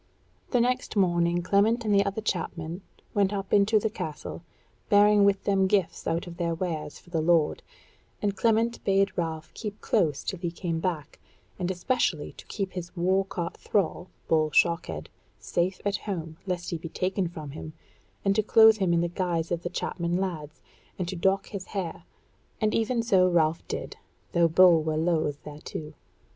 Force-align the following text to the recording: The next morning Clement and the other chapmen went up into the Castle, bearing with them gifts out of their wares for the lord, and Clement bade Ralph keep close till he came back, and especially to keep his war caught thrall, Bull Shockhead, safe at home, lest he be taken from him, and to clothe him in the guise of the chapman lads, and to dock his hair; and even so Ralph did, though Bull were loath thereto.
The 0.49 0.59
next 0.59 0.95
morning 0.95 1.43
Clement 1.43 1.85
and 1.85 1.93
the 1.93 2.03
other 2.03 2.21
chapmen 2.21 2.81
went 3.13 3.31
up 3.31 3.53
into 3.53 3.77
the 3.77 3.91
Castle, 3.91 4.41
bearing 4.89 5.25
with 5.25 5.43
them 5.43 5.67
gifts 5.67 6.07
out 6.07 6.25
of 6.25 6.37
their 6.37 6.55
wares 6.55 6.97
for 6.97 7.11
the 7.11 7.21
lord, 7.21 7.61
and 8.19 8.35
Clement 8.35 8.83
bade 8.83 9.15
Ralph 9.15 9.53
keep 9.53 9.79
close 9.79 10.23
till 10.23 10.39
he 10.39 10.49
came 10.49 10.79
back, 10.79 11.19
and 11.59 11.69
especially 11.69 12.31
to 12.31 12.47
keep 12.47 12.71
his 12.71 12.95
war 12.97 13.23
caught 13.25 13.55
thrall, 13.57 14.07
Bull 14.27 14.49
Shockhead, 14.49 15.07
safe 15.37 15.79
at 15.85 15.97
home, 15.97 16.37
lest 16.47 16.71
he 16.71 16.79
be 16.79 16.89
taken 16.89 17.27
from 17.27 17.51
him, 17.51 17.73
and 18.25 18.35
to 18.35 18.41
clothe 18.41 18.77
him 18.77 18.93
in 18.93 19.01
the 19.01 19.07
guise 19.07 19.51
of 19.51 19.61
the 19.61 19.69
chapman 19.69 20.17
lads, 20.17 20.63
and 20.97 21.07
to 21.09 21.15
dock 21.15 21.49
his 21.49 21.67
hair; 21.77 22.05
and 22.59 22.73
even 22.73 23.03
so 23.03 23.29
Ralph 23.29 23.61
did, 23.67 23.97
though 24.31 24.47
Bull 24.47 24.81
were 24.81 24.97
loath 24.97 25.43
thereto. 25.43 25.93